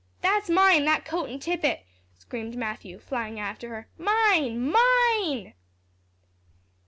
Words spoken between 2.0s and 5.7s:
screamed Matthew, flying after her; "mine mine!"